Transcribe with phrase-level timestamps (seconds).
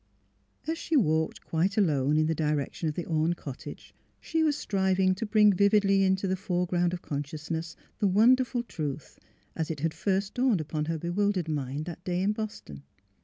[0.65, 5.13] As she walked quite alone in the direction of the Orne cottage she was striving
[5.13, 9.19] to bring vividly into the foreground of consciousness the wonder ful truth,
[9.55, 12.81] as it had first dawned upon her bewil dered mind that day in Boston.